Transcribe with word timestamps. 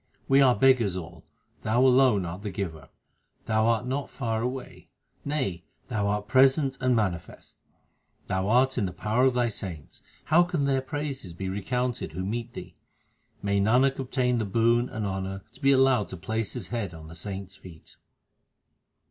We 0.27 0.41
are 0.41 0.55
beggars 0.55 0.97
all, 0.97 1.25
Thou 1.61 1.85
alone 1.85 2.25
art 2.25 2.41
the 2.41 2.49
Giver; 2.49 2.89
Thou 3.45 3.67
art 3.67 3.85
not 3.85 4.09
far 4.09 4.41
away; 4.41 4.89
nay, 5.23 5.63
Thou 5.89 6.07
art 6.07 6.27
present 6.27 6.75
and 6.81 6.95
manifest. 6.95 7.57
Thou 8.25 8.47
art 8.49 8.79
in 8.79 8.87
the 8.87 8.93
power 8.93 9.25
of 9.25 9.35
Thy 9.35 9.47
saints; 9.47 10.01
how 10.23 10.41
can 10.41 10.65
their 10.65 10.81
praises 10.81 11.35
be 11.35 11.49
recounted 11.49 12.13
who 12.13 12.25
meet 12.25 12.53
Thee? 12.53 12.73
May 13.43 13.59
Nanak 13.61 13.99
obtain 13.99 14.39
the 14.39 14.45
boon 14.45 14.89
and 14.89 15.05
honour 15.05 15.43
to 15.53 15.61
be 15.61 15.71
allowed 15.71 16.09
to 16.09 16.17
place 16.17 16.53
his 16.53 16.69
head 16.69 16.95
on 16.95 17.07
the 17.07 17.13
saints 17.13 17.55
feet 17.55 17.95